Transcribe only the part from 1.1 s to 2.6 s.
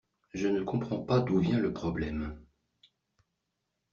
d'où vient le problème.